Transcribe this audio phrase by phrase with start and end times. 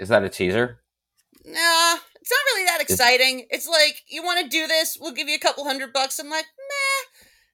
[0.00, 0.80] Is that a teaser?
[1.44, 3.46] Nah, it's not really that exciting.
[3.50, 4.96] It's like, you want to do this?
[4.98, 6.18] We'll give you a couple hundred bucks.
[6.18, 7.04] I'm like, meh.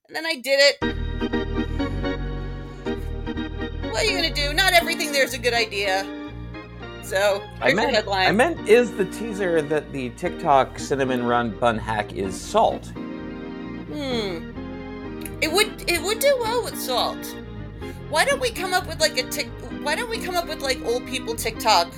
[0.07, 0.77] And then I did it.
[3.91, 4.55] What are you gonna do?
[4.55, 6.07] Not everything there's a good idea.
[7.03, 8.07] So, I meant.
[8.09, 12.87] I meant, is the teaser that the TikTok cinnamon run bun hack is salt?
[13.91, 14.53] Hmm.
[15.41, 17.27] It would it would do well with salt.
[18.09, 19.49] Why don't we come up with like a tick?
[19.83, 21.93] Why don't we come up with like old people TikTok,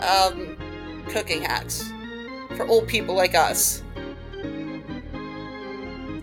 [0.00, 0.56] um,
[1.08, 1.90] cooking hacks
[2.56, 3.82] for old people like us?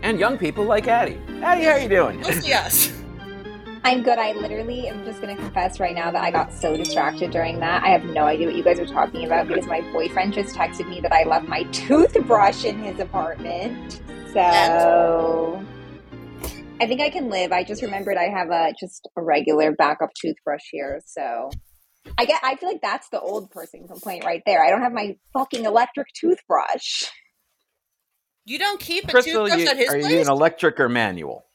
[0.02, 1.20] And young people like Addie.
[1.42, 2.22] Addie, how are you doing?
[2.22, 2.92] Mostly us.
[3.84, 4.18] I'm good.
[4.18, 7.60] I literally am just going to confess right now that I got so distracted during
[7.60, 7.84] that.
[7.84, 10.90] I have no idea what you guys are talking about because my boyfriend just texted
[10.90, 14.02] me that I left my toothbrush in his apartment.
[14.34, 15.64] So
[16.82, 17.52] I think I can live.
[17.52, 21.00] I just remembered I have a just a regular backup toothbrush here.
[21.06, 21.52] So
[22.18, 22.40] I get.
[22.44, 24.64] I feel like that's the old person complaint right there.
[24.64, 27.06] I don't have my fucking electric toothbrush.
[28.46, 30.12] You don't keep a Chrystal, toothbrush you, at his are place.
[30.12, 31.46] you an electric or manual?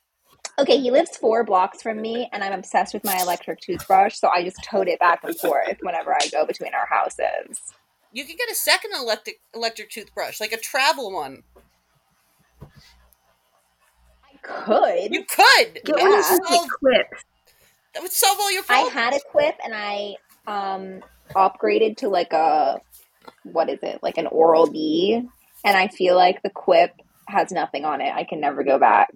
[0.58, 4.28] Okay, he lives four blocks from me, and I'm obsessed with my electric toothbrush, so
[4.28, 7.60] I just tote it back and forth whenever I go between our houses.
[8.12, 11.44] you could get a second electric electric toothbrush, like a travel one.
[12.60, 15.14] I could.
[15.14, 15.80] You could.
[15.86, 15.94] Yeah.
[15.94, 16.38] That would Yeah.
[16.48, 17.06] solve, Quip.
[17.94, 18.90] that would solve all your problems.
[18.96, 20.16] I had a quip, and I
[20.50, 21.00] um
[21.34, 22.80] upgraded to like a
[23.44, 24.00] what is it?
[24.02, 25.22] Like an Oral B,
[25.64, 26.92] and I feel like the quip
[27.28, 28.12] has nothing on it.
[28.12, 29.10] I can never go back.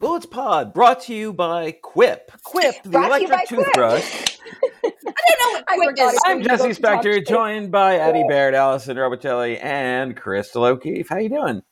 [0.00, 2.30] Willets Pod, brought to you by Quip.
[2.44, 3.66] Quip, the Brought to you electric by Quip.
[3.66, 4.38] toothbrush.
[4.84, 4.90] I
[5.38, 6.20] don't know what I quip is.
[6.26, 11.08] I'm Jesse Don't Spector, joined by Addie Baird, Allison Robicelli, and Chrystal O'Keefe.
[11.08, 11.62] How you doing?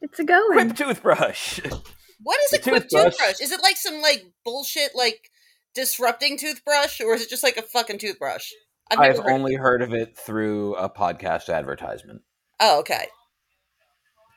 [0.00, 0.52] It's a going.
[0.52, 1.60] Quip toothbrush.
[2.22, 3.12] What is a The quip toothbrush.
[3.16, 3.40] toothbrush?
[3.40, 5.30] Is it like some like bullshit like
[5.78, 8.50] disrupting toothbrush, or is it just like a fucking toothbrush?
[8.90, 12.22] never I've heard- only heard of it through a podcast advertisement.
[12.58, 13.06] Oh, okay.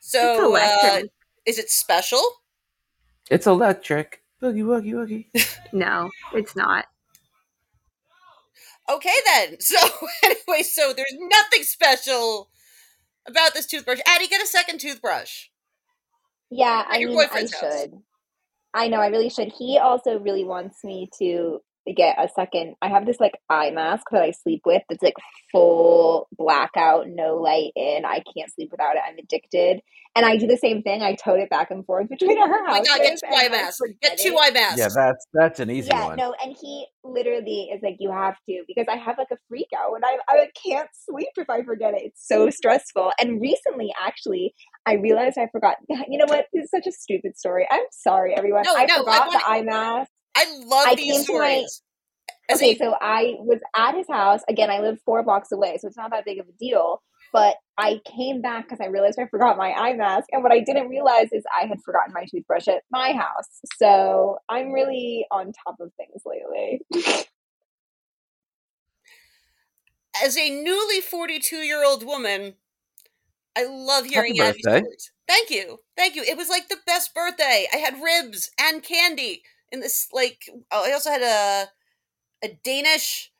[0.02, 1.02] So, uh,
[1.46, 2.22] is it special?
[3.32, 4.22] It's electric.
[4.42, 4.94] Boogie woogie
[5.34, 5.58] woogie.
[5.74, 6.86] no, it's not.
[8.90, 9.58] Okay, then.
[9.60, 9.78] So,
[10.24, 12.50] anyway, so there's nothing special
[13.28, 14.00] about this toothbrush.
[14.06, 15.46] Addie, get a second toothbrush.
[16.50, 17.58] Yeah, At I your mean, I house.
[17.60, 17.94] should.
[18.74, 19.52] I know, I really should.
[19.58, 21.60] He also really wants me to
[21.96, 22.76] get a second.
[22.82, 24.84] I have this like eye mask that I sleep with.
[24.88, 25.16] that's like
[25.52, 28.06] full blackout, no light in.
[28.06, 29.02] I can't sleep without it.
[29.08, 29.82] I'm addicted.
[30.14, 31.02] And I do the same thing.
[31.02, 32.88] I tote it back and forth between oh our Oh my houses.
[32.90, 33.82] god, get two eye I masks.
[34.02, 34.38] Get two it.
[34.40, 34.78] eye masks.
[34.80, 36.18] Yeah, that's that's an easy Yeah, one.
[36.18, 39.70] no, and he literally is like, you have to because I have like a freak
[39.78, 42.02] out and I I can't sleep if I forget it.
[42.04, 43.12] It's so stressful.
[43.22, 44.54] And recently, actually,
[44.86, 45.76] I realized I forgot.
[46.08, 46.48] You know what?
[46.54, 47.68] This is such a stupid story.
[47.72, 48.64] I'm sorry, everyone.
[48.66, 50.12] No, I no, I forgot wanna- the eye mask.
[50.36, 51.82] I love I these to my- stories.
[52.52, 54.42] Okay, a- so I was at his house.
[54.50, 57.02] Again, I live four blocks away, so it's not that big of a deal.
[57.34, 60.28] But I came back because I realized I forgot my eye mask.
[60.34, 63.62] And what I didn't realize is I had forgotten my toothbrush at my house.
[63.78, 66.82] So I'm really on top of things lately.
[70.24, 72.56] as a newly 42 year old woman,
[73.58, 74.80] I love hearing Happy Addie's birthday.
[74.80, 75.12] stories.
[75.28, 75.80] Thank you.
[75.98, 76.24] Thank you.
[76.24, 77.68] It was like the best birthday.
[77.74, 83.32] I had ribs and candy in this, like, oh, I also had a, a Danish.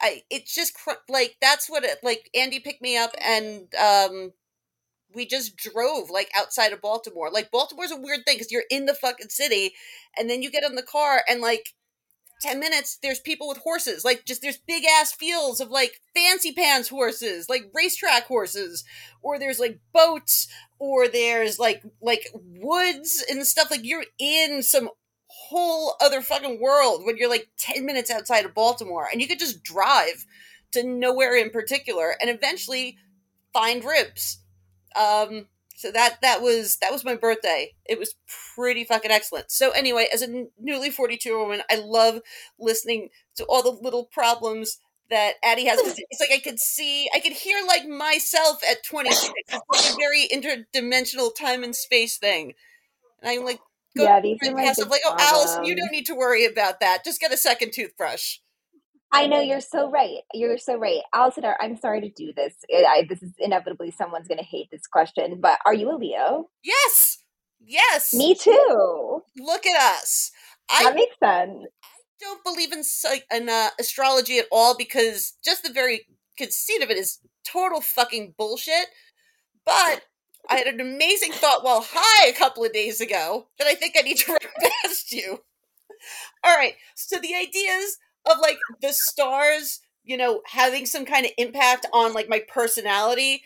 [0.00, 4.32] I, it's just cr- like, that's what it, like, Andy picked me up and, um,
[5.14, 7.30] we just drove like outside of Baltimore.
[7.30, 9.72] Like Baltimore's a weird thing because you're in the fucking city,
[10.18, 11.74] and then you get in the car and like
[12.40, 16.52] 10 minutes there's people with horses like just there's big ass fields of like fancy
[16.52, 18.84] pants horses like racetrack horses
[19.22, 24.90] or there's like boats or there's like like woods and stuff like you're in some
[25.28, 29.38] whole other fucking world when you're like 10 minutes outside of baltimore and you could
[29.38, 30.26] just drive
[30.74, 32.98] to nowhere in particular and eventually
[33.52, 34.40] find ribs.
[34.94, 37.74] Um so that that was that was my birthday.
[37.84, 38.14] It was
[38.54, 39.50] pretty fucking excellent.
[39.50, 42.20] So anyway, as a newly 42 woman, I love
[42.58, 44.78] listening to all the little problems
[45.10, 45.80] that Addie has.
[46.10, 49.32] It's like I could see, I could hear like myself at 26.
[49.36, 52.54] It's like a very interdimensional time and space thing.
[53.20, 53.58] And I'm like,
[53.96, 57.04] go yeah, these are my like, oh, Allison, you don't need to worry about that.
[57.04, 58.38] Just get a second toothbrush.
[59.14, 60.18] I know you're so right.
[60.32, 61.44] You're so right, Allison.
[61.60, 62.54] I'm sorry to do this.
[62.74, 65.96] I, I- this is inevitably someone's going to hate this question, but are you a
[65.96, 66.50] Leo?
[66.62, 67.18] Yes,
[67.64, 68.12] yes.
[68.14, 69.22] Me too.
[69.38, 70.30] Look at us.
[70.70, 71.66] I That makes sense.
[71.84, 71.88] I
[72.20, 72.82] don't believe in
[73.32, 76.06] in uh, astrology at all because just the very
[76.38, 78.86] conceit of it is total fucking bullshit.
[79.64, 80.02] But
[80.48, 83.94] I had an amazing thought while high a couple of days ago that I think
[83.98, 85.40] I need to run past you.
[86.44, 91.32] All right, so the ideas of like the stars you know, having some kind of
[91.38, 93.42] impact on like my personality.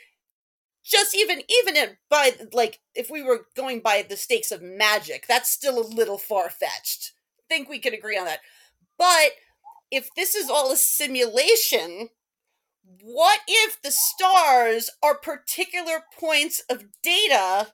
[0.84, 5.26] Just even even in, by like if we were going by the stakes of magic,
[5.26, 7.12] that's still a little far fetched.
[7.48, 8.40] Think we could agree on that.
[8.98, 9.32] But
[9.90, 12.08] if this is all a simulation,
[13.02, 17.72] what if the stars are particular points of data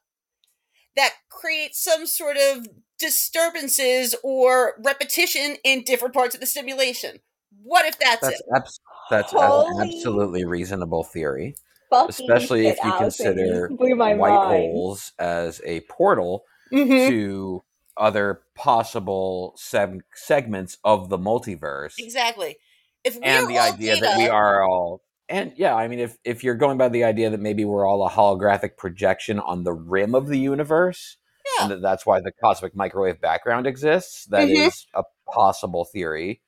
[0.97, 2.67] that create some sort of
[2.99, 7.19] disturbances or repetition in different parts of the simulation?
[7.63, 8.47] What if that's, That's it?
[8.55, 8.81] abs-
[9.11, 11.55] that's an absolutely reasonable theory,
[11.93, 14.51] especially if you consider you blew my white mind.
[14.73, 17.09] holes as a portal Mhm.
[17.09, 17.65] to
[17.97, 21.95] other possible seg- segments of the multiverse.
[21.99, 22.57] Exactly.
[23.05, 26.19] If we're and the idea data, that we are all and yeah i mean if
[26.25, 29.73] if you're going by the idea that maybe we're all a holographic projection on the
[29.73, 31.17] rim of the universe
[31.59, 31.77] Yeah.
[31.81, 35.01] that's why the cosmic microwave background exists That is Mhm.
[35.01, 36.41] a possible theory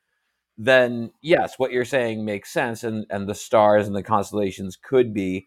[0.59, 5.13] then yes what you're saying makes sense and and the stars and the constellations could
[5.13, 5.47] be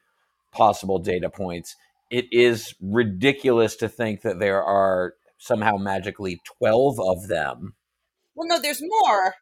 [0.52, 1.76] possible data points
[2.12, 7.76] it is ridiculous to think that there are somehow magically 12 of them
[8.36, 9.36] well, no, there's more.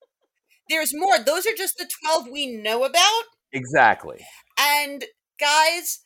[0.69, 1.19] There's more.
[1.19, 3.23] Those are just the 12 we know about.
[3.53, 4.25] exactly
[4.59, 5.05] And
[5.39, 5.99] guys,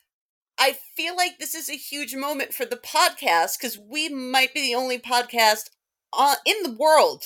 [0.59, 4.61] I feel like this is a huge moment for the podcast because we might be
[4.61, 5.69] the only podcast
[6.13, 7.25] uh, in the world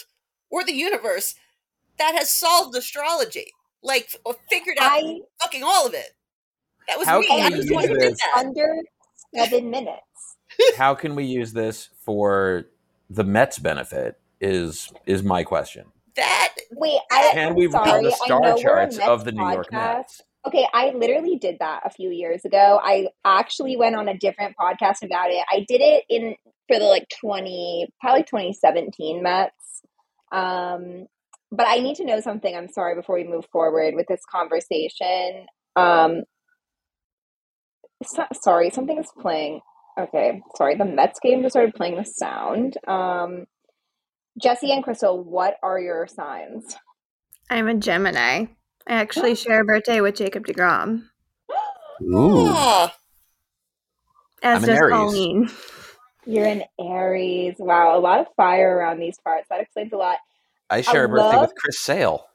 [0.49, 1.35] or the universe
[1.97, 3.47] that has solved astrology,
[3.83, 6.11] like or figured out I fucking all of it.
[6.87, 7.27] That was How me.
[7.27, 8.45] can I we was use the one who did this- that.
[8.45, 8.75] under
[9.35, 10.01] seven minutes.
[10.77, 12.65] how can we use this for
[13.09, 14.19] the Mets' benefit?
[14.39, 15.85] Is is my question?
[16.15, 19.23] That Wait, I, Can I'm we sorry, run the star know we're a charts of
[19.25, 19.71] the New York.
[19.71, 20.21] Mets?
[20.47, 22.79] Okay, I literally did that a few years ago.
[22.83, 25.43] I actually went on a different podcast about it.
[25.51, 26.35] I did it in
[26.67, 29.81] for the like 20 probably 2017 Mets.
[30.31, 31.07] Um
[31.51, 32.55] but I need to know something.
[32.55, 35.47] I'm sorry before we move forward with this conversation.
[35.75, 36.23] Um
[38.03, 39.61] so- sorry, something is playing.
[39.97, 40.75] Okay, sorry.
[40.75, 42.77] The Mets game just started playing the sound.
[42.87, 43.45] Um
[44.39, 46.75] Jesse and Chrystal, what are your signs?
[47.49, 48.45] I'm a Gemini.
[48.87, 51.03] I actually share a birthday with Jacob DeGrom.
[52.03, 52.95] Ooh, ah,
[54.43, 54.91] As I'm does Aries.
[54.93, 55.49] Colleen.
[56.25, 57.55] You're an Aries.
[57.57, 59.47] Wow, a lot of fire around these parts.
[59.49, 60.17] That explains a lot.
[60.69, 62.25] I share a birthday love- with Chris Sale.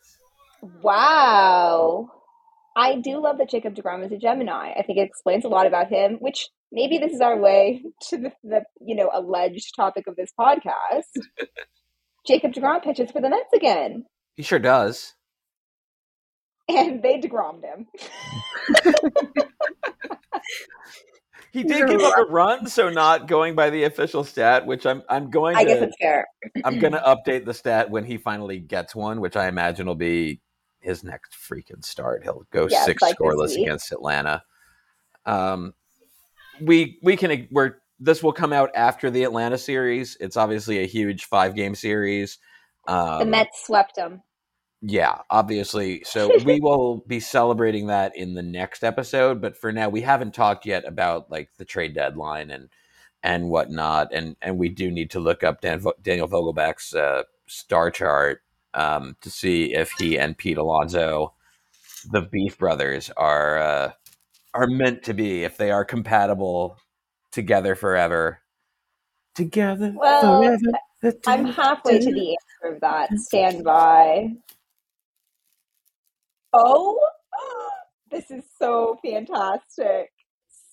[0.83, 2.11] Wow.
[2.77, 4.73] I do love that Jacob DeGrom is a Gemini.
[4.73, 8.17] I think it explains a lot about him, which maybe this is our way to
[8.19, 11.03] the, the you know, alleged topic of this podcast.
[12.27, 14.05] Jacob DeGrom pitches for the Mets again.
[14.37, 15.15] He sure does.
[16.77, 17.87] And they DeGrommed him.
[21.53, 25.03] He did give up a run, so not going by the official stat, which I'm
[25.09, 26.29] I'm going I guess to it's fair.
[26.65, 29.97] I'm going to update the stat when he finally gets one, which I imagine will
[29.97, 30.41] be
[30.79, 32.23] his next freaking start.
[32.23, 34.45] He'll go six like scoreless against Atlanta.
[35.27, 35.75] Um,
[36.61, 40.17] we we can we're this will come out after the Atlanta series.
[40.21, 42.39] It's obviously a huge five game series.
[42.87, 44.23] Um, The Mets swept him.
[44.83, 46.03] Yeah, obviously.
[46.05, 49.41] So we will be celebrating that in the next episode.
[49.41, 52.69] But for now, we haven't talked yet about like the trade deadline and
[53.23, 54.13] and whatnot.
[54.13, 58.43] And and we do need to look up Dan, Daniel Vogelbach's uh, star chart
[58.75, 61.35] um, to see if he and Pete Alonso,
[62.11, 63.93] the Beef Brothers, are uh,
[64.55, 65.45] are meant to be.
[65.45, 66.79] If they are compatible
[67.31, 68.41] together forever.
[69.35, 71.17] Together Well, forever.
[71.27, 73.13] I'm halfway to the answer of that.
[73.19, 74.31] Stand by.
[76.53, 76.99] Oh,
[78.11, 80.13] this is so fantastic.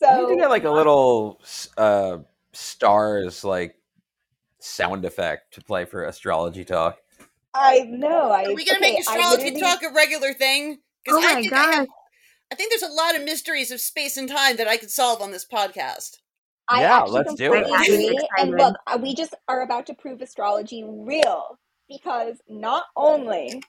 [0.01, 1.41] So you need to get like a little
[1.77, 2.19] uh,
[2.53, 3.75] stars like
[4.59, 6.97] sound effect to play for astrology talk.
[7.53, 8.31] I know.
[8.31, 10.79] I are we gonna okay, make astrology literally- talk a regular thing?
[11.09, 11.87] Oh I my think I, have, god.
[12.51, 15.21] I think there's a lot of mysteries of space and time that I could solve
[15.21, 16.17] on this podcast.
[16.69, 17.65] I Yeah, let's do it.
[17.65, 18.19] agree.
[18.37, 21.57] And look, uh, we just are about to prove astrology real
[21.87, 23.63] because not only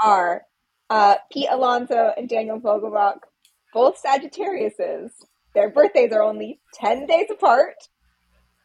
[0.00, 0.42] are
[0.90, 3.18] uh, Pete Alonso and Daniel Vogelbach
[3.72, 5.10] both Sagittariuses,
[5.54, 7.74] their birthdays are only 10 days apart.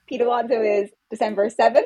[0.08, 1.84] Pete Alonso is December 7th,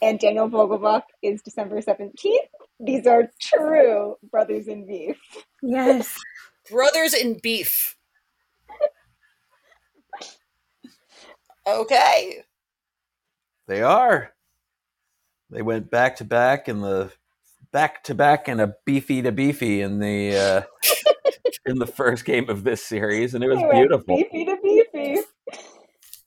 [0.00, 2.36] and Daniel Vogelbach is December 17th.
[2.80, 5.18] These are true brothers in beef.
[5.62, 6.18] Yes.
[6.70, 7.96] Brothers in beef.
[11.66, 12.42] Okay.
[13.68, 14.32] They are.
[15.50, 17.12] They went back to back in the
[17.72, 20.62] back to back and a beefy to beefy in the uh,
[21.66, 24.16] in the first game of this series, and it was beautiful.
[24.16, 25.20] Beefy to beefy.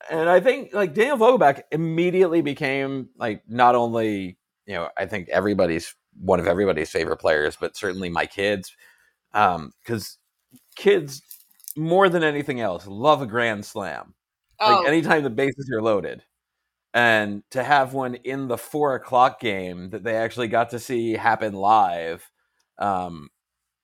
[0.09, 5.29] and I think like Daniel Vogelbach immediately became like not only you know I think
[5.29, 8.75] everybody's one of everybody's favorite players, but certainly my kids.
[9.33, 10.17] because
[10.75, 11.21] kids
[11.75, 14.13] more than anything else love a grand slam.
[14.59, 16.23] Oh, Like anytime the bases are loaded,
[16.95, 21.11] and to have one in the four o'clock game that they actually got to see
[21.11, 22.31] happen live,
[22.79, 23.29] um,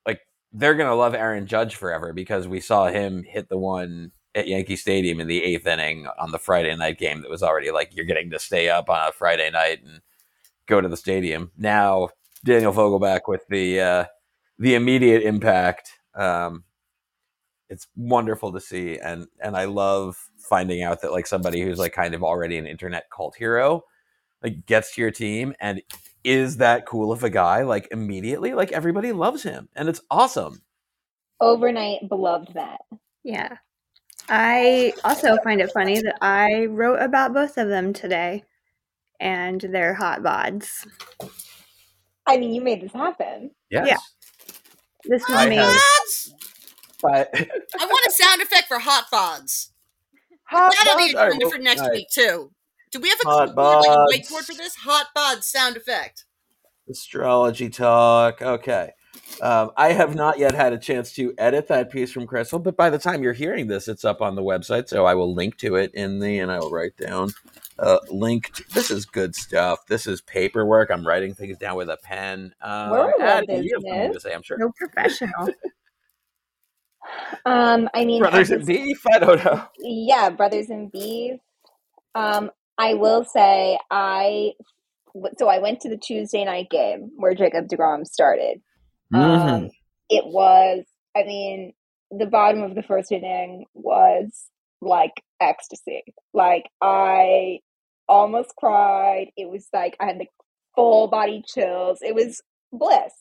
[0.08, 0.22] like
[0.54, 4.78] they're gonna love Aaron Judge forever because we saw him hit the one at Yankee
[4.78, 8.06] Stadium in the eighth inning on the Friday night game that was already like you're
[8.06, 10.00] getting to stay up on a Friday night and
[10.68, 11.52] go to the stadium.
[11.58, 12.10] Now
[12.46, 14.06] Daniel Vogelbach with the uh,
[14.58, 15.92] the immediate impact.
[16.16, 16.64] Um,
[17.72, 21.94] it's wonderful to see, and and I love finding out that like somebody who's like
[21.94, 23.84] kind of already an internet cult hero,
[24.44, 25.82] like gets to your team and
[26.24, 30.62] is that cool of a guy like immediately like everybody loves him and it's awesome
[31.40, 32.82] Overnight beloved that
[33.24, 33.58] Yeah.
[34.30, 38.44] I also find it funny that I wrote about both of them today
[39.20, 40.86] and their hot bods.
[42.28, 43.50] I mean, you made this happen.
[43.72, 43.98] yes Yeah.
[45.06, 45.56] This was I me.
[45.56, 46.34] have- bods!
[47.02, 49.70] But I want a sound effect for hot bods.
[50.44, 51.96] hot That'll be bods are- agenda for next all right.
[51.96, 52.52] week too.
[52.92, 54.76] Do we have a Hot clipboard, like a whiteboard for this?
[54.76, 56.26] Hot bods sound effect.
[56.90, 58.92] astrology talk okay
[59.42, 62.76] um, i have not yet had a chance to edit that piece from chrystal but
[62.76, 65.58] by the time you're hearing this it's up on the website so i will link
[65.58, 67.30] to it in the and i will write down
[67.80, 71.98] uh, linked this is good stuff this is paperwork i'm writing things down with a
[72.04, 75.50] pen um, We're Addie, you have something to say i'm sure No professional.
[77.46, 81.40] Um, I mean, brothers and beef i don't know yeah, brothers and beef.
[82.16, 84.54] Um, I will say I
[85.38, 88.62] so I went to the Tuesday night game where Jacob Degrom started.
[89.14, 89.50] Mm-hmm.
[89.50, 89.70] Um,
[90.10, 91.74] it was, I mean,
[92.12, 94.48] the bottom of the first inning was
[94.82, 96.04] like ecstasy.
[96.34, 97.60] Like I
[98.08, 99.28] almost cried.
[99.38, 100.28] It was like I had the
[100.76, 102.00] full body chills.
[102.02, 102.42] It was
[102.72, 103.14] bliss.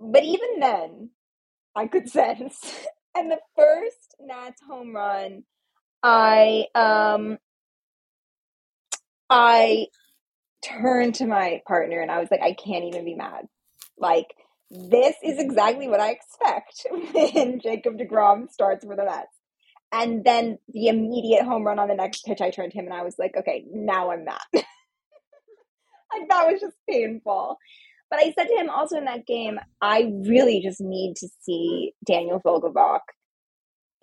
[0.00, 1.10] But even then,
[1.76, 2.58] I could sense.
[3.14, 5.44] And the first Nats home run,
[6.02, 7.38] I um
[9.28, 9.86] I
[10.64, 13.46] turned to my partner and I was like, I can't even be mad.
[13.98, 14.26] Like
[14.70, 19.36] this is exactly what I expect when Jacob DeGrom starts for the Mets.
[19.92, 22.94] And then the immediate home run on the next pitch, I turned to him and
[22.94, 24.38] I was like, okay, now I'm mad.
[24.54, 24.64] like
[26.28, 27.58] that was just painful.
[28.10, 31.92] But I said to him also in that game, I really just need to see
[32.04, 33.00] Daniel Vogelbach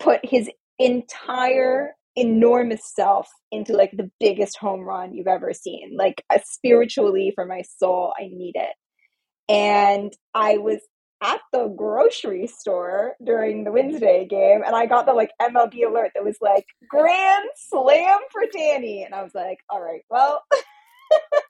[0.00, 5.96] put his entire enormous self into like the biggest home run you've ever seen.
[5.96, 8.74] Like spiritually for my soul, I need it.
[9.48, 10.80] And I was
[11.22, 16.12] at the grocery store during the Wednesday game and I got the like MLB alert
[16.14, 19.02] that was like grand slam for Danny.
[19.04, 20.42] And I was like, all right, well,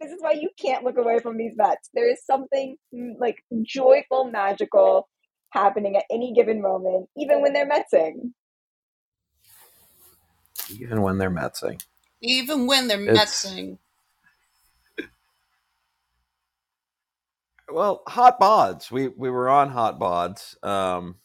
[0.00, 1.90] this is why you can't look away from these vets.
[1.94, 5.08] There is something mm, like joyful, magical
[5.50, 8.32] happening at any given moment, even when they're Metsing.
[10.70, 11.82] even when they're metsing
[12.22, 13.78] Even when they're It's- messing.
[17.70, 18.90] Well, hot bods.
[18.90, 21.16] We we were on hot bods, um,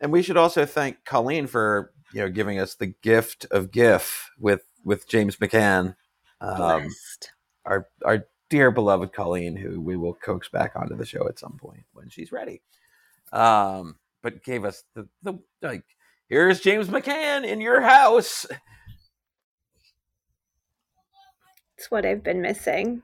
[0.00, 4.30] and we should also thank Colleen for you know giving us the gift of GIF
[4.38, 5.96] with with James McCann,
[6.44, 6.88] um,
[7.64, 11.56] our our dear beloved Colleen, who we will coax back onto the show at some
[11.58, 12.62] point when she's ready.
[13.32, 15.84] Um, but gave us the the like.
[16.28, 18.46] Here's James McCann in your house.
[21.76, 23.02] It's what I've been missing.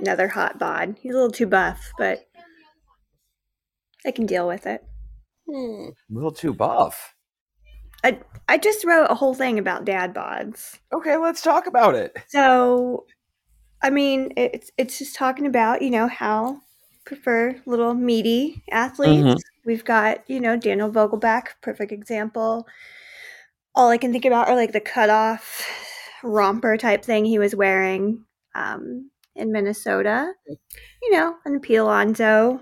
[0.00, 0.96] Another hot bod.
[1.00, 2.26] He's a little too buff, but
[4.04, 4.82] I can deal with it.
[5.48, 5.90] Hmm.
[5.90, 7.14] A little too buff.
[8.04, 10.78] I I just wrote a whole thing about dad bods.
[10.92, 12.16] Okay, let's talk about it.
[12.28, 13.06] So,
[13.82, 16.60] I mean, it's it's just talking about you know how
[17.04, 19.22] prefer little meaty athletes.
[19.22, 19.38] Mhm.
[19.64, 22.66] We've got you know Daniel Vogelbach, perfect example.
[23.74, 25.64] All I can think about are like the cutoff
[26.22, 30.32] romper type thing he was wearing um, in Minnesota.
[31.02, 32.60] You know, and Pete Alonso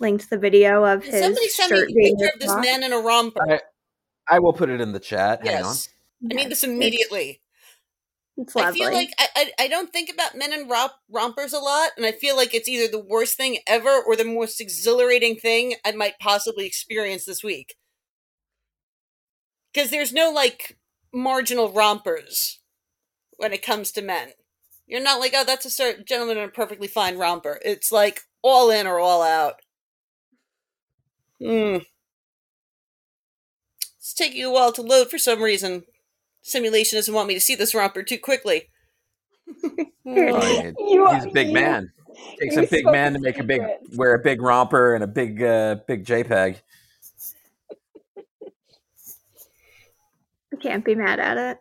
[0.00, 2.62] linked the video of his Somebody send me shirt a picture of this off.
[2.62, 3.52] man in a romper.
[3.52, 3.60] I,
[4.28, 5.46] I will put it in the chat.
[5.46, 5.62] Hang on.
[5.64, 5.88] yes.
[6.30, 7.42] I need this immediately.
[8.36, 11.60] It's I feel like I, I I don't think about men in romp, rompers a
[11.60, 15.36] lot, and I feel like it's either the worst thing ever or the most exhilarating
[15.36, 17.76] thing I might possibly experience this week.
[19.72, 20.78] Because there's no like
[21.12, 22.60] marginal rompers
[23.36, 24.30] when it comes to men.
[24.86, 27.60] You're not like, oh, that's a certain gentleman in a perfectly fine romper.
[27.64, 29.54] It's like all in or all out.
[31.40, 31.78] Hmm.
[34.04, 35.84] It's taking a while to load for some reason.
[36.42, 38.68] Simulation doesn't want me to see this romper too quickly.
[39.64, 39.82] Oh.
[41.14, 41.90] He's a big you- man.
[42.38, 43.96] Takes We a big spoke man to make a big secrets.
[43.96, 46.60] wear a big romper and a big uh, big JPEG.
[50.52, 51.58] I can't be mad at it.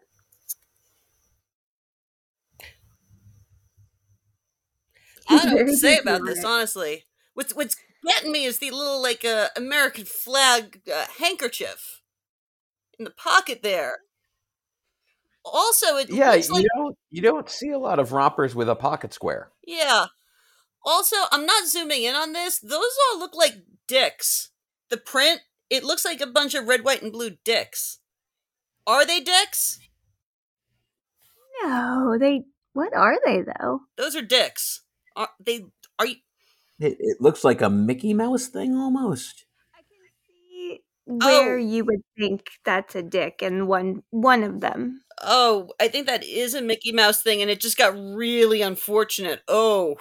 [5.30, 6.46] I don't know what to say about this, it.
[6.46, 7.06] honestly.
[7.34, 12.02] What's what's getting me is the little like uh, American flag uh, handkerchief
[13.00, 14.00] in the pocket there.
[15.46, 18.76] Also, it Yeah, looks you don't you don't see a lot of rompers with a
[18.76, 19.52] pocket square.
[19.66, 20.08] yeah.
[20.86, 22.60] Also, I'm not zooming in on this.
[22.60, 24.50] Those all look like dicks.
[24.90, 28.00] The print, it looks like a bunch of red, white, and blue dicks.
[28.86, 29.80] Are they dicks?
[31.64, 32.44] No, they.
[32.74, 33.82] What are they though?
[33.98, 34.82] Those are dicks.
[35.16, 35.66] Are they?
[36.00, 36.16] Are you?
[36.80, 39.46] It, it looks like a Mickey Mouse thing almost.
[41.08, 41.62] I can see where Oh.
[41.62, 45.02] you would think that's a dick, and one one of them.
[45.22, 49.42] Oh, I think that is a Mickey Mouse thing, and it just got really unfortunate.
[49.48, 49.96] Oh,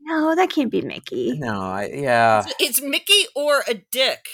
[0.00, 1.32] No, that can't be Mickey.
[1.38, 2.42] No, I yeah.
[2.46, 4.26] it's, it's Mickey or a dick.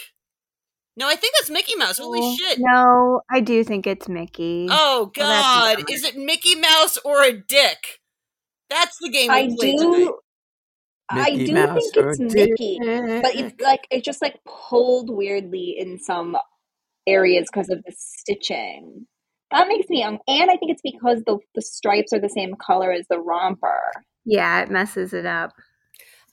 [0.97, 1.99] No, I think that's Mickey Mouse.
[1.99, 2.59] Holy No, shit!
[2.61, 4.67] No, I do think it's Mickey.
[4.71, 8.01] Oh, oh God, not- is it Mickey Mouse or a dick?
[8.69, 10.09] That's the game I we played tonight.
[11.11, 11.21] Do.
[11.21, 12.51] I do Mouse think or it's dick.
[12.51, 12.79] Mickey,
[13.23, 16.37] but it's like it's just like pulled weirdly in some
[17.07, 19.07] areas because of the stitching.
[19.51, 22.55] That makes me um, and I think it's because the the stripes are the same
[22.55, 23.93] color as the romper.
[24.25, 25.53] yeah, it messes it up.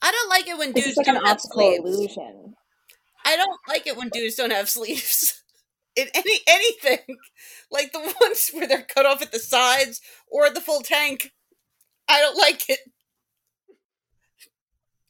[0.02, 1.84] I don't like it when dudes like an don't have optical sleeves.
[1.84, 2.54] illusion.
[3.24, 5.42] I don't like it when dudes don't have sleeves.
[5.96, 7.16] In any anything,
[7.72, 11.32] like the ones where they're cut off at the sides or the full tank,
[12.08, 12.78] I don't like it.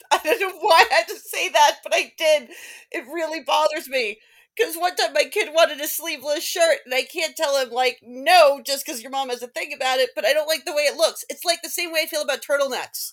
[0.11, 2.50] I don't know why I had to say that, but I did.
[2.91, 4.19] It really bothers me.
[4.57, 8.00] Because one time my kid wanted a sleeveless shirt, and I can't tell him, like,
[8.03, 10.73] no, just because your mom has a thing about it, but I don't like the
[10.73, 11.25] way it looks.
[11.29, 13.12] It's like the same way I feel about turtlenecks.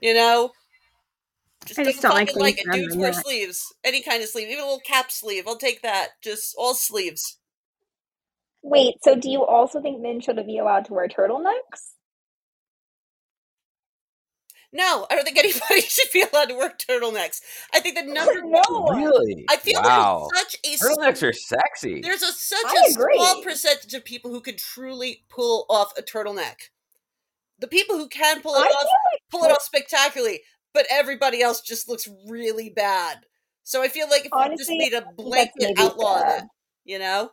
[0.00, 0.52] You know?
[1.66, 2.80] Just I don't just don't like fucking like things it.
[2.80, 3.74] Dudes wear sleeves.
[3.84, 4.48] Any kind of sleeve.
[4.48, 5.44] Even a little cap sleeve.
[5.46, 6.10] I'll take that.
[6.22, 7.38] Just all sleeves.
[8.62, 11.95] Wait, so do you also think men should be allowed to wear turtlenecks?
[14.76, 17.40] No, I don't think anybody should be allowed to wear turtlenecks.
[17.72, 18.86] I think the number no.
[18.94, 19.46] Really?
[19.48, 20.28] I feel wow.
[20.30, 22.00] there's such a s- Turtlenecks are sexy.
[22.02, 26.02] there's a such I a small percentage of people who can truly pull off a
[26.02, 26.68] turtleneck.
[27.58, 30.42] The people who can pull it feel off like pull it off spectacularly,
[30.74, 33.20] but everybody else just looks really bad.
[33.62, 36.44] So I feel like if we just Honestly, made a blanket outlaw of it,
[36.84, 37.30] you know?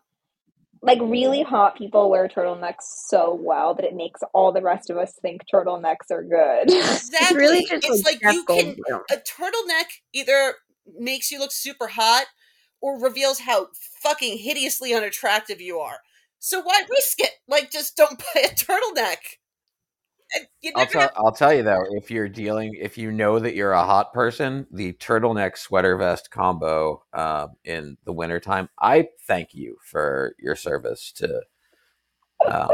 [0.83, 4.97] Like really hot people wear turtlenecks so well that it makes all the rest of
[4.97, 6.65] us think turtlenecks are good.
[6.67, 9.01] It's really just it's like, like you can Goldblum.
[9.09, 10.55] a turtleneck either
[10.99, 12.25] makes you look super hot
[12.81, 13.67] or reveals how
[14.01, 15.99] fucking hideously unattractive you are.
[16.39, 17.31] So why risk it?
[17.47, 19.39] Like, just don't buy a turtleneck.
[20.35, 23.11] And you I'll never tell have- I'll tell you though, if you're dealing, if you
[23.11, 28.69] know that you're a hot person, the turtleneck sweater vest combo um, in the wintertime,
[28.79, 31.41] I thank you for your service to.
[32.45, 32.69] Um,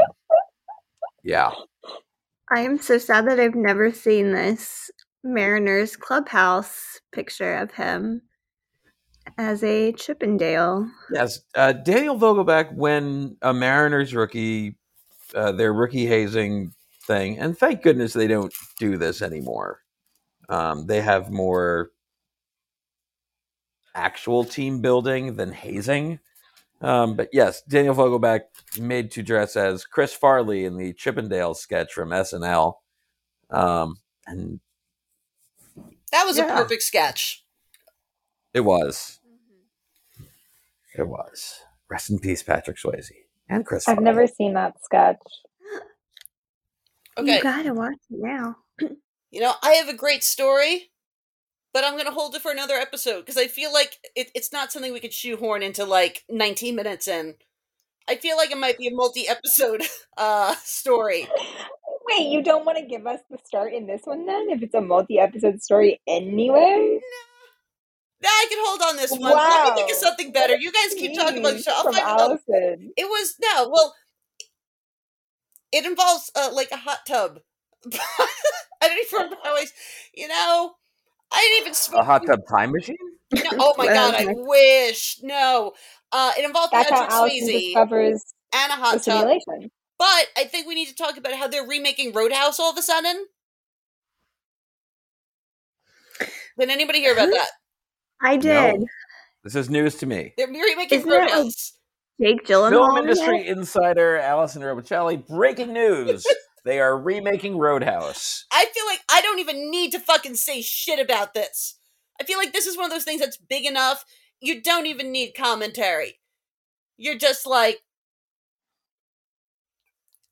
[1.22, 1.52] yeah,
[2.50, 4.90] I am so sad that I've never seen this
[5.22, 8.22] Mariners clubhouse picture of him
[9.36, 10.90] as a Chippendale.
[11.12, 11.40] yes.
[11.54, 14.76] Uh, Daniel Vogelbach, when a Mariners rookie,
[15.34, 16.72] uh, their rookie hazing
[17.06, 19.80] thing, and thank goodness they don't do this anymore.
[20.48, 21.90] Um, they have more
[23.94, 26.20] actual team building than hazing.
[26.80, 28.40] Um, but yes, Daniel Vogelbach
[28.78, 32.74] made to dress as Chris Farley in the Chippendale sketch from SNL.
[33.50, 34.60] Um, and
[36.12, 36.52] that was Yeah.
[36.52, 37.44] a perfect sketch.
[38.54, 39.20] it was.
[40.96, 41.60] It was.
[41.88, 43.12] Rest in peace, Patrick Swayze.
[43.48, 44.04] And Chris I've Farley.
[44.04, 45.18] never seen that sketch.
[47.20, 48.56] Okay, You gotta watch it now.
[49.30, 50.90] you know I have a great story,
[51.72, 54.72] but I'm gonna hold it for another episode because I feel like it, it's not
[54.72, 57.34] something we could shoehorn into like 19 minutes in.
[58.08, 59.82] I feel like it might be a multi-episode
[60.16, 61.28] uh story.
[62.06, 64.48] Wait, you don't want to give us the start in this one then?
[64.50, 66.98] If it's a multi-episode story anyway?
[68.22, 69.20] Nah, I can hold on this one.
[69.32, 70.56] Let me think of something better.
[70.56, 71.72] You guys keep talking about the show.
[71.74, 71.98] I'll find.
[71.98, 72.92] Allison.
[72.96, 73.94] It was no, well,
[75.72, 77.40] it involves uh, like a hot tub.
[77.92, 79.66] I don't even remember how I,
[80.14, 80.74] you know,
[81.32, 82.96] I didn't even a hot tub time machine?
[83.32, 85.72] No, oh my god, I wish no.
[86.12, 88.20] Uh, it involved That's how Patrick Allison Swayze
[88.52, 89.02] and a the hot tub.
[89.02, 89.70] simulation.
[89.98, 92.82] But I think we need to talk about how they're remaking Roadhouse all of a
[92.82, 93.26] sudden.
[96.58, 97.48] Did anybody hear about that?
[98.20, 98.80] I did.
[98.80, 98.86] No.
[99.44, 100.34] This is news to me.
[100.36, 101.72] They're remaking Isn't that like Roadhouse.
[102.20, 102.70] Jake Gyllenhaal.
[102.70, 103.10] Film in it?
[103.10, 106.26] industry insider Allison Robicelli, breaking news.
[106.64, 108.44] They are remaking Roadhouse.
[108.52, 111.78] I feel like I don't even need to fucking say shit about this.
[112.20, 114.04] I feel like this is one of those things that's big enough.
[114.40, 116.20] You don't even need commentary.
[116.98, 117.78] You're just like,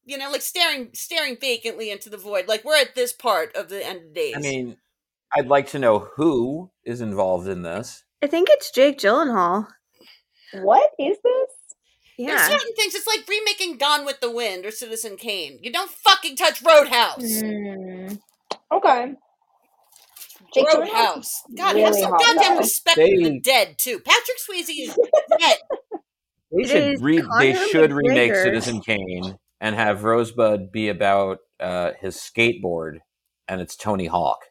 [0.04, 2.46] you know, like staring staring vacantly into the void.
[2.46, 4.34] Like we're at this part of the end of days.
[4.36, 4.76] I mean,
[5.34, 8.04] I'd like to know who is involved in this.
[8.22, 9.66] I think it's Jake Gyllenhaal.
[10.52, 11.57] What is this?
[12.26, 12.94] There's certain things.
[12.94, 15.58] It's like remaking Gone with the Wind or Citizen Kane.
[15.62, 17.40] You don't fucking touch Roadhouse.
[17.40, 18.14] Hmm.
[18.72, 19.14] Okay.
[20.54, 21.42] Jake Roadhouse.
[21.56, 22.58] God, have some goddamn though.
[22.58, 24.00] respect for the dead too.
[24.00, 24.98] Patrick Swayze is
[25.38, 25.58] dead.
[26.50, 28.42] They should is re- they should remake McGregor.
[28.42, 33.00] Citizen Kane and have Rosebud be about uh, his skateboard,
[33.46, 34.46] and it's Tony Hawk.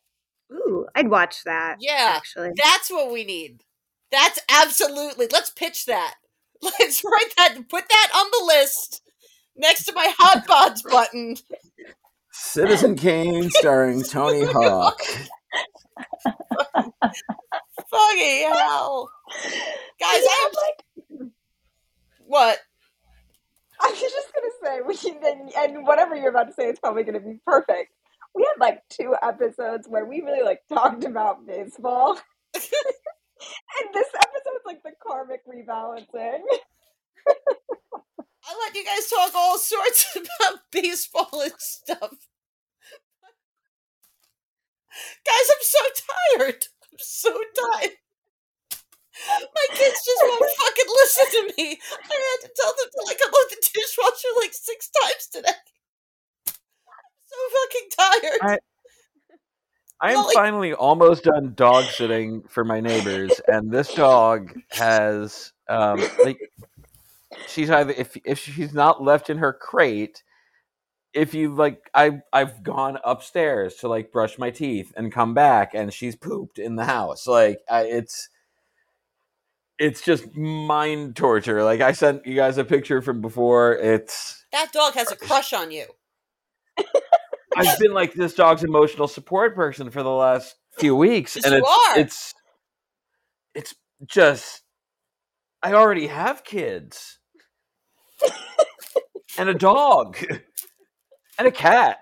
[0.52, 1.78] Ooh, I'd watch that.
[1.80, 2.14] Yeah.
[2.16, 2.52] actually.
[2.56, 3.64] That's what we need.
[4.12, 5.28] That's absolutely.
[5.32, 6.16] Let's pitch that.
[6.80, 9.02] Let's write that put that on the list
[9.56, 11.36] next to my hot bods button.
[12.32, 15.00] Citizen Kane starring Tony Hawk.
[17.90, 19.10] Fucking hell,
[20.00, 20.22] guys!
[20.22, 21.32] We I'm like,
[22.20, 22.60] what?
[23.80, 27.04] I was just gonna say, we and, and whatever you're about to say is probably
[27.04, 27.94] gonna be perfect.
[28.36, 32.20] We had like two episodes where we really like talked about baseball,
[32.54, 32.64] and
[33.94, 36.42] this episode's like the karmic rebalancing.
[38.50, 42.14] I let you guys talk all sorts about baseball and stuff.
[45.26, 45.80] Guys, I'm so
[46.40, 46.66] tired.
[46.92, 47.92] I'm so tired.
[49.28, 51.80] My kids just won't fucking listen to me.
[51.92, 55.60] I had to tell them to like unload the dishwasher like six times today.
[56.48, 58.40] I'm so fucking tired.
[58.54, 58.60] I-
[60.00, 65.54] I am like- finally almost done dog sitting for my neighbors, and this dog has
[65.68, 66.40] um, like
[67.48, 70.24] she's either if if she's not left in her crate,
[71.14, 75.74] if you like I I've gone upstairs to like brush my teeth and come back,
[75.74, 77.26] and she's pooped in the house.
[77.26, 78.30] Like I, it's
[79.80, 81.64] it's just mind torture.
[81.64, 83.74] Like I sent you guys a picture from before.
[83.76, 85.86] It's that dog has a crush on you.
[87.58, 91.54] I've been like this dog's emotional support person for the last few weeks, Yes, and
[91.54, 92.00] you it's are.
[92.00, 92.34] it's
[93.56, 94.62] it's just
[95.64, 97.20] I already have kids
[99.38, 100.18] and a dog
[101.40, 101.98] and a cat.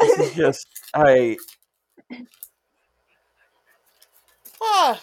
[0.00, 1.36] This is just I
[4.60, 5.02] Ah,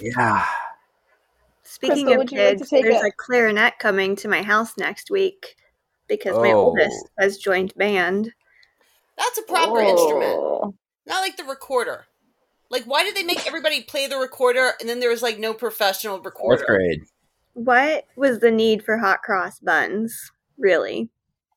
[0.00, 0.44] yeah.
[1.62, 3.06] Speaking Chrystal, of would you like kids, there's it?
[3.06, 5.56] a clarinet coming to my house next week
[6.10, 6.66] because my Oh.
[6.66, 8.34] oldest has joined band.
[9.16, 10.36] that's a proper instrument.
[10.38, 10.74] Oh.
[11.06, 12.06] Not like the recorder.
[12.70, 15.52] Like, why did they make everybody play the recorder and then there was like no
[15.54, 16.58] professional recorder?
[16.64, 17.00] Fourth grade.
[17.54, 20.30] What was the need for hot cross buns?
[20.58, 21.10] Really?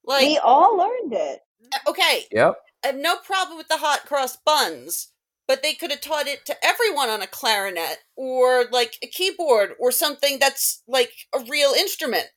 [0.06, 1.40] Like, we all learned it.
[1.74, 2.56] Uh, okay, Yep.
[2.84, 5.14] I have no problem with the hot cross buns,
[5.48, 9.76] but they could have taught it to everyone on a clarinet or like a keyboard
[9.80, 12.28] or something that's like a real instrument.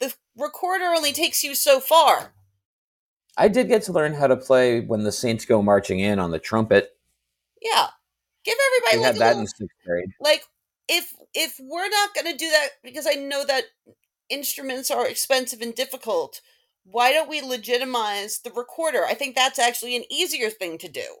[0.00, 2.34] The recorder only takes you so far.
[3.36, 6.30] I did get to learn how to play when the Saints go marching in on
[6.30, 6.96] the trumpet.
[7.60, 7.88] Yeah.
[8.44, 10.10] Give everybody We like had that little, in sixth grade.
[10.20, 10.44] like
[10.88, 13.64] if if we're not going to do that because I know that
[14.30, 16.40] instruments are expensive and difficult,
[16.84, 19.04] why don't we legitimize the recorder?
[19.04, 21.16] I think that's actually an easier thing to do.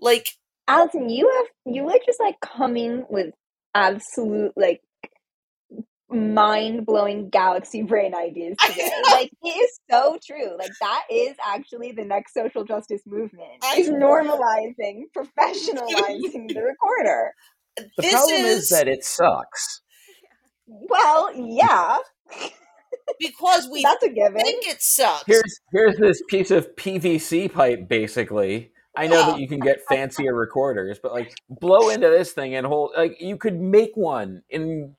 [0.00, 0.28] Like
[0.66, 3.34] Allison, you have you were just like coming with
[3.74, 4.80] absolute like
[6.10, 8.90] mind blowing galaxy brain ideas today.
[9.10, 10.56] like it is so true.
[10.58, 13.50] Like that is actually the next social justice movement.
[13.62, 17.32] I- is normalizing, professionalizing the recorder.
[17.76, 19.82] The this problem is, is that it sucks.
[20.66, 21.98] Well, yeah,
[23.18, 24.40] because we that's a given.
[24.40, 25.24] think it sucks.
[25.26, 28.72] Here's here's this piece of PVC pipe, basically.
[28.96, 29.26] I know Yeah.
[29.32, 33.16] that you can get fancier recorders, but like blow into this thing and hold like
[33.20, 34.96] you could make one in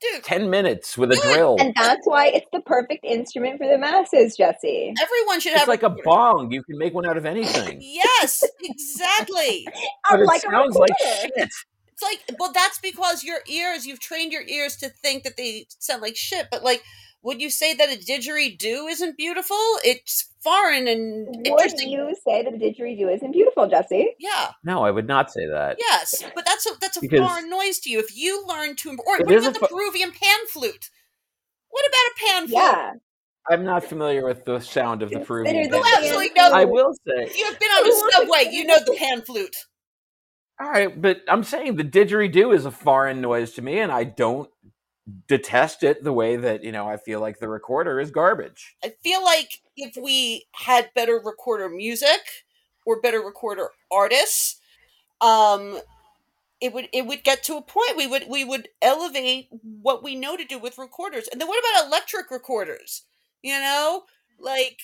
[0.00, 1.34] Dude, ten minutes with a Good.
[1.34, 1.56] drill.
[1.60, 4.94] And that's why it's the perfect instrument for the masses, Jesse.
[5.00, 6.02] everyone should have It's have like a recorder.
[6.04, 6.50] bong.
[6.52, 7.78] You can make one out of anything.
[7.82, 9.66] Yes, exactly.
[10.10, 11.32] But it Unlike sounds like shit.
[11.36, 15.66] It's like, well, that's because your ears, you've trained your ears to think that they
[15.78, 16.46] sound like shit.
[16.50, 16.82] But like,
[17.22, 19.56] would you say that a didgeridoo isn't beautiful?
[19.84, 21.90] It's foreign and Would interesting.
[21.90, 24.14] you say that a didgeridoo isn't beautiful, Jesse?
[24.18, 25.76] Yeah, No, I would not say that.
[25.78, 27.98] yes, but that's a that's a Because- foreign noise to you.
[28.00, 30.90] If you learn to, or It what is about the Peruvian pan flute?
[31.68, 32.62] What about a pan flute?
[32.62, 32.92] Yeah.
[33.48, 35.70] I'm not familiar with the sound of the Peruvian.
[35.70, 36.36] the You pan absolutely flute.
[36.36, 36.50] know.
[36.52, 37.32] I will say.
[37.36, 39.56] You have been on a subway, you know the pan flute.
[40.60, 44.04] All right, but I'm saying the didgeridoo is a foreign noise to me, and I
[44.04, 44.50] don't
[45.28, 48.76] detest it the way that you know I feel like the recorder is garbage.
[48.84, 52.20] I feel like if we had better recorder music
[52.86, 54.60] or better recorder artists,
[55.20, 55.80] um,
[56.60, 59.48] it would it would get to a point we would we would elevate
[59.82, 61.28] what we know to do with recorders.
[61.28, 63.02] And then what about electric recorders?
[63.42, 64.02] You know,
[64.38, 64.78] like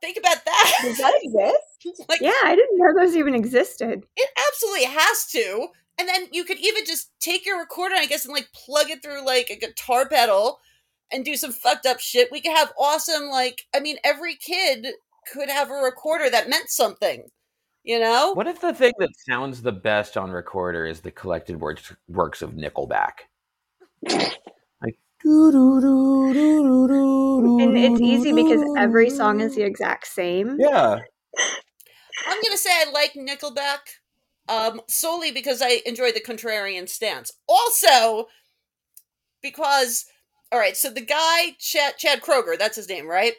[0.00, 0.78] think about that.
[0.82, 2.08] Does that exist?
[2.08, 4.06] like Yeah, I didn't know those even existed.
[4.16, 5.68] it absolutely has to.
[5.98, 9.02] And then you could even just take your recorder, I guess, and like plug it
[9.02, 10.58] through like a guitar pedal
[11.12, 12.32] and do some fucked up shit.
[12.32, 14.88] We could have awesome, like, I mean, every kid
[15.32, 17.28] could have a recorder that meant something,
[17.84, 18.32] you know?
[18.34, 22.42] What if the thing that sounds the best on recorder is the collected works works
[22.42, 23.28] of Nickelback?
[24.02, 24.98] Like
[27.62, 30.56] And it's easy because every song is the exact same.
[30.58, 30.98] yeah.
[32.26, 33.78] I'm gonna say I like Nickelback,
[34.48, 37.32] um, solely because I enjoy the contrarian stance.
[37.48, 38.28] Also,
[39.42, 40.06] because
[40.52, 43.34] all right, so the guy Chad, Chad Kroeger, that's his name, right?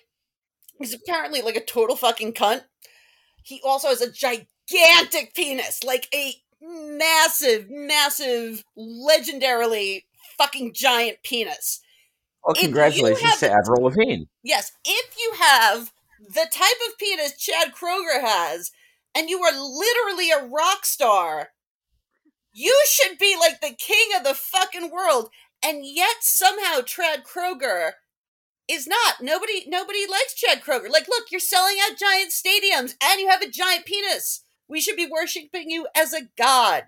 [0.77, 2.63] He's apparently like a total fucking cunt.
[3.41, 10.03] He also has a gigantic penis, like a massive, massive, legendarily
[10.37, 11.81] fucking giant penis.
[12.43, 14.25] Well, congratulations have to Avril Lavigne.
[14.43, 18.71] Yes, if you have the type of penis Chad Kroeger has,
[19.15, 21.49] and you are literally a rock star,
[22.51, 25.29] you should be like the king of the fucking world.
[25.63, 27.91] And yet somehow Chad Kroeger
[28.69, 29.15] is not.
[29.21, 30.89] Nobody nobody likes Chad Kroeger.
[30.89, 34.41] Like, look, you're selling out giant stadiums and you have a giant penis.
[34.67, 36.85] We should be worshiping you as a god.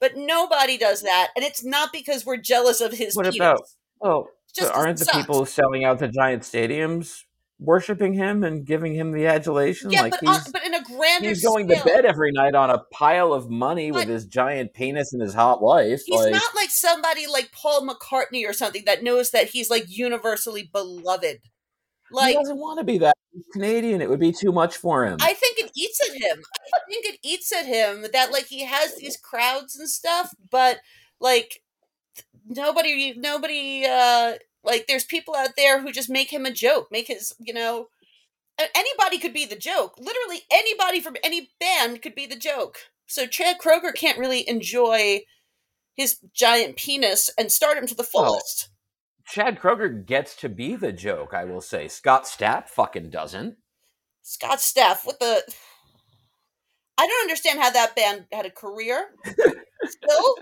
[0.00, 3.36] But nobody does that, and it's not because we're jealous of his What penis.
[3.36, 3.60] about-
[4.02, 5.16] oh but aren't the sucks.
[5.16, 7.22] people selling out the giant stadiums
[7.62, 9.90] worshiping him and giving him the adulation?
[9.90, 11.82] Yeah, like but on, he's, but in a grander he's going scale.
[11.82, 15.34] to bed every night on a pile of money with his giant penis and his
[15.34, 16.02] hot wife.
[16.06, 19.84] He's like, not like somebody like Paul McCartney or something that knows that he's like
[19.88, 21.40] universally beloved.
[22.10, 24.02] Like he doesn't want to be that He's Canadian.
[24.02, 25.16] It would be too much for him.
[25.20, 26.42] I think it eats at him.
[26.74, 30.80] I think it eats at him that like he has these crowds and stuff, but
[31.18, 31.62] like
[32.46, 37.08] nobody nobody uh like there's people out there who just make him a joke, make
[37.08, 37.88] his, you know,
[38.74, 39.94] anybody could be the joke.
[39.98, 42.78] Literally anybody from any band could be the joke.
[43.06, 45.22] So Chad Kroeger can't really enjoy
[45.94, 48.68] his giant penis and start him to the Well, fullest.
[49.26, 51.34] Chad Kroeger gets to be the joke.
[51.34, 51.88] I will say.
[51.88, 53.56] Scott Stapp fucking doesn't.
[54.22, 55.42] Scott Stapp, what the?
[56.98, 59.08] I don't understand how that band had a career.
[59.84, 60.36] Still,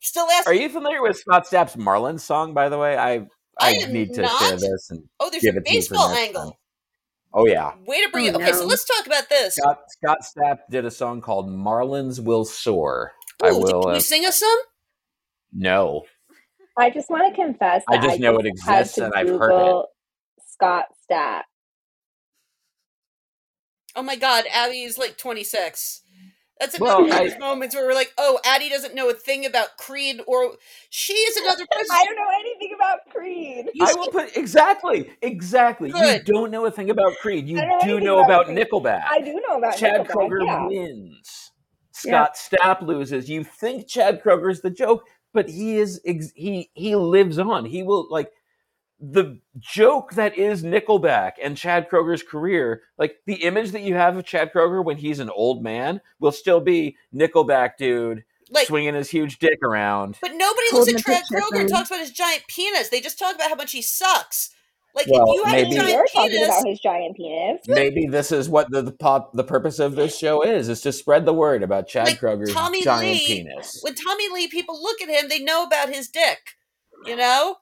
[0.00, 0.52] still asking.
[0.52, 2.52] Are you familiar with Scott Stapp's Marlin song?
[2.52, 3.26] By the way, I
[3.60, 4.38] I I, need to not.
[4.40, 6.42] share this and Oh, there's give a it to baseball angle.
[6.44, 6.52] time.
[7.34, 8.34] Oh yeah, Way to bring Oh, it.
[8.36, 9.54] Okay, so let's talk about this.
[9.56, 13.82] Scott Scott Stapp did a song called "Marlins Will Soar." I Ooh, will.
[13.82, 14.58] Can Uh, you sing us some?
[15.52, 16.04] No,
[16.76, 19.86] I just want to confess I that just know it exists and I've heard it.
[20.46, 21.42] Scott Stapp.
[23.94, 26.02] Oh my God, Abby is like 26.
[26.60, 29.08] That's Well, another one of I- those moments where we're like, oh, Addie doesn't know
[29.10, 30.56] a thing about Creed, or
[30.90, 31.86] she is another person.
[31.92, 32.67] I don't know anything
[32.98, 33.70] about Creed.
[33.74, 35.90] You I will put exactly, exactly.
[35.90, 36.26] Good.
[36.26, 37.48] You don't know a thing about Creed.
[37.48, 39.04] You know do know about about Nickelback.
[39.10, 40.66] I do know about Chad Nickelback, Kroeger yeah.
[40.66, 41.52] wins.
[42.04, 42.26] Yeah.
[42.26, 43.28] Scott Stapp loses.
[43.28, 46.00] You think Chad Kroeger's the joke, but he is.
[46.34, 47.64] He he lives on.
[47.64, 48.30] He will like
[49.00, 52.82] the joke that is Nickelback and Chad Kroeger's career.
[52.98, 56.32] Like the image that you have of Chad Kroeger when he's an old man will
[56.32, 60.16] still be Nickelback dude like, swinging his huge dick around.
[60.20, 62.88] but nobody looks at a Chad Kroeger and talks about his giant penis.
[62.88, 64.50] They just talk about how much he sucks.
[64.94, 67.60] Like, Well, if you had maybe- a giant penis, about his giant penis.
[67.68, 70.92] Maybe this is what the, the pop the purpose of this show is: is to
[70.92, 73.78] spread the word about Chad Like Kroeger's Tommy giant Lee, penis.
[73.82, 76.38] when Tommy Lee people look at him, they know about his dick.
[77.04, 77.56] You know,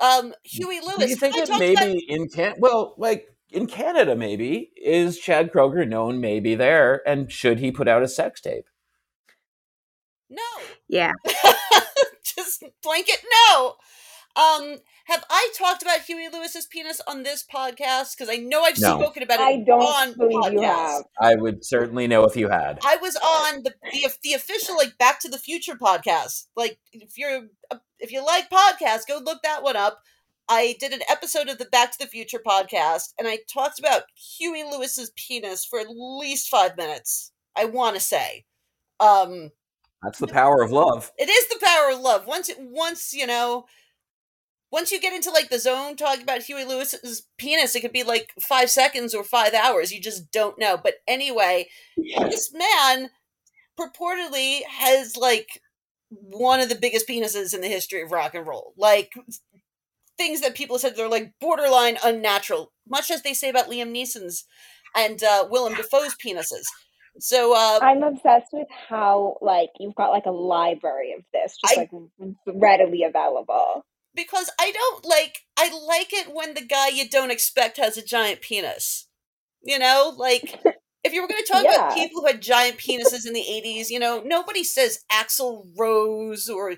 [0.00, 0.96] um, Huey Lewis.
[0.98, 5.18] Do you think I that maybe about- in can well, like in Canada, maybe is
[5.18, 8.64] Chad Kroeger known maybe there, and should he put out a sex tape?
[10.30, 10.42] No,
[10.88, 11.12] Yeah.
[12.22, 13.74] just blanket no.
[14.36, 18.16] Um, have I talked about Huey Lewis's penis on this podcast?
[18.16, 19.00] Because I know I've No.
[19.00, 20.92] spoken about it I don't on believe you podcasts.
[20.94, 21.04] have.
[21.20, 22.78] I would certainly know if you had.
[22.84, 26.46] I was on the, the the official like Back to the Future podcast.
[26.54, 27.46] Like if you're
[27.98, 30.00] if you like podcasts, go look that one up.
[30.48, 34.02] I did an episode of the Back to the Future podcast, and I talked about
[34.38, 37.32] Huey Lewis's penis for at least five minutes.
[37.56, 38.44] I want to say,
[39.00, 39.50] um,
[40.02, 41.12] That's the power of love.
[41.18, 42.26] it is the power of love.
[42.26, 43.66] Once, it, once you know,
[44.72, 48.04] once you get into like the zone talking about Huey Lewis's penis, it could be
[48.04, 49.92] like five seconds or five hours.
[49.92, 50.78] You just don't know.
[50.82, 53.10] But anyway, this man
[53.78, 55.60] purportedly has like
[56.10, 58.74] one of the biggest penises in the history of rock and roll.
[58.76, 59.12] Like
[60.16, 64.44] things that people said they're like borderline unnatural, much as they say about Liam Neeson's
[64.96, 66.64] and uh, Willem Dafoe's penises.
[67.18, 71.78] So uh, I'm obsessed with how like you've got like a library of this, just
[71.78, 71.90] I- like
[72.46, 73.84] readily available.
[74.14, 78.04] because I don't like I like it when the guy you don't expect has a
[78.04, 79.08] giant penis.
[79.62, 80.60] You know, like
[81.04, 83.90] if you were going to talk about people who had giant penises in the 80s,
[83.90, 86.74] you know, nobody says Axl Rose or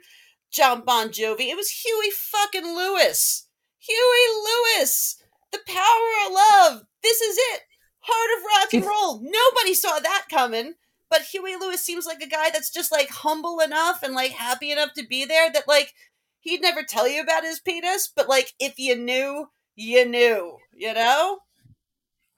[0.53, 1.49] John Bon Jovi.
[1.49, 3.49] It was Huey fucking Lewis.
[3.79, 4.45] Huey
[4.79, 5.17] Lewis.
[5.53, 6.83] The power of love.
[7.03, 7.63] This is it.
[8.01, 9.21] Heart of and roll.
[9.21, 10.75] Nobody saw that coming.
[11.11, 14.71] But Huey Lewis seems like a guy that's just like humble enough and like happy
[14.71, 15.93] enough to be there that like
[16.41, 20.95] he'd never tell you about his penis, but like if you knew, you knew, you
[20.95, 21.39] know?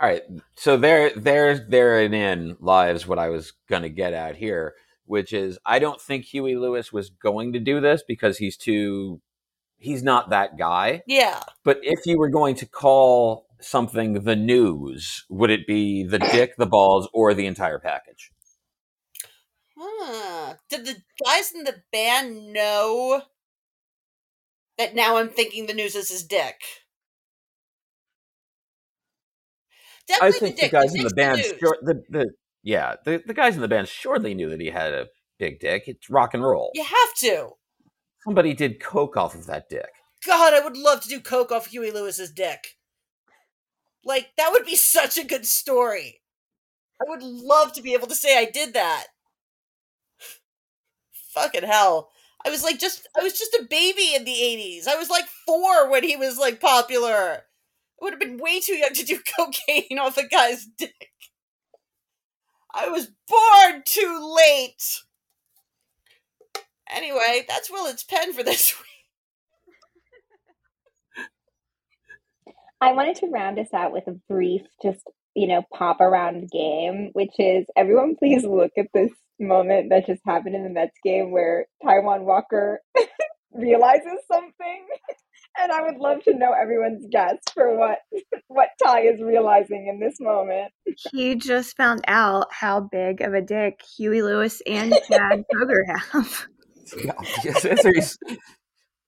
[0.01, 0.23] All right,
[0.57, 4.75] so there, there, therein lies what I was going to get at here,
[5.07, 9.21] which is I don't think Huey Lewis was going to do this because he's too,
[9.79, 11.03] he's not that guy.
[11.07, 11.43] Yeah.
[11.63, 16.57] But if you were going to call something the news, would it be the dick,
[16.57, 18.31] the balls, or the entire package?
[19.79, 20.55] Huh.
[20.69, 23.23] Did the guys in the band know
[24.79, 26.57] that now I'm thinking the news is his dick?
[30.07, 31.55] Definitely I think the the guys in the band, news.
[31.59, 32.31] sure, the, the
[32.63, 35.07] yeah, the, the guys in the band surely knew that he had a
[35.39, 35.85] big dick.
[35.87, 36.71] It's rock and roll.
[36.75, 37.51] You have to.
[38.23, 39.91] Somebody did coke off of that dick.
[40.27, 42.77] God, I would love to do coke off Huey Lewis's dick.
[44.05, 46.21] Like that would be such a good story.
[47.01, 49.07] I would love to be able to say I did that.
[51.33, 52.11] Fucking hell.
[52.47, 54.87] I was like just I was just a baby in the 80s.
[54.87, 57.45] I was like 4 when he was like popular.
[58.01, 61.11] I would have been way too young to do cocaine off a guy's dick.
[62.75, 65.03] I was born too late.
[66.91, 68.94] Anyway, that's Willet's pen for this week.
[72.85, 75.01] I wanted to round us out with a brief, just
[75.35, 80.23] you know, pop around game, which is everyone please look at this moment that just
[80.27, 82.81] happened in the Mets game where Taijuan Walker
[83.53, 84.87] realizes something.
[85.59, 87.99] And I would love to know everyone's guess for what
[88.49, 90.73] what Ty is realizing in this moment.
[91.13, 96.47] He just found out how big of a dick Huey Lewis and Chad Kroeger have.
[97.03, 97.13] Yeah,
[97.45, 98.19] yes, yes, he's-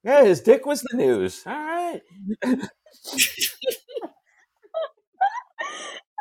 [0.06, 1.42] yeah, his dick was the news.
[1.46, 2.02] All right.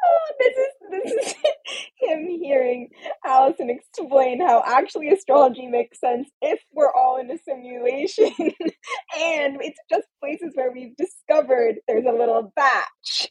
[0.08, 1.34] Oh, this is this is
[2.00, 2.90] him hearing
[3.26, 9.80] Allison explain how actually astrology makes sense if we're all in a simulation, and it's
[9.90, 13.30] just places where we've discovered there's a little batch.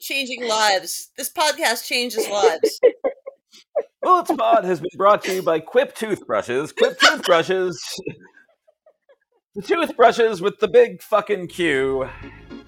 [0.00, 1.10] changing lives.
[1.16, 2.80] This podcast changes lives.
[4.02, 6.72] Bullets Pod has been brought to you by Quip Toothbrushes.
[6.72, 7.78] Quip Toothbrushes.
[9.54, 12.08] the toothbrushes with the big fucking Q.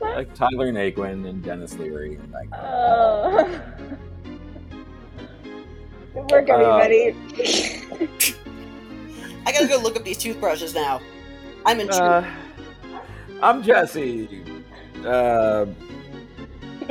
[0.00, 2.16] Like Tyler Naquin and Denis Leary.
[2.16, 3.46] And Like, Oh.
[6.14, 7.16] Good work, Uh, everybody.
[9.46, 11.00] I gotta go look up these toothbrushes now.
[11.64, 11.88] I'm in.
[11.90, 12.30] uh,
[13.42, 14.42] I'm Jesse.
[15.04, 15.64] Uh,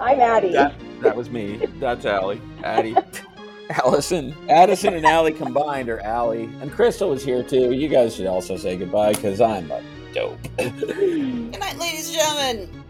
[0.00, 0.52] I'm Addie.
[0.52, 1.66] that, that was me.
[1.78, 2.40] That's Allie.
[2.62, 2.96] Addie.
[3.70, 4.34] Allison.
[4.48, 6.44] Addison and Allie combined are Allie.
[6.60, 7.72] And Chrystal is here too.
[7.72, 9.82] You guys should also say goodbye because I'm a
[10.12, 10.38] dope.
[10.56, 12.84] Good night, ladies and gentlemen.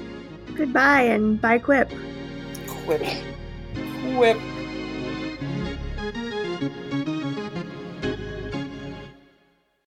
[0.55, 1.91] Goodbye and bye Quip.
[2.67, 3.03] Quip.
[4.17, 4.39] Quip.